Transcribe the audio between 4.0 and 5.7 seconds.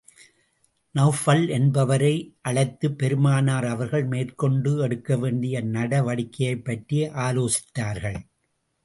மேற்கொண்டு எடுக்க வேண்டிய